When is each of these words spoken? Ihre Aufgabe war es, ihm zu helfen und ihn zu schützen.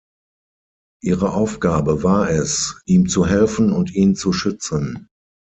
Ihre 1.03 1.35
Aufgabe 1.35 2.01
war 2.01 2.31
es, 2.31 2.81
ihm 2.87 3.07
zu 3.07 3.27
helfen 3.27 3.71
und 3.71 3.93
ihn 3.93 4.15
zu 4.15 4.33
schützen. 4.33 5.09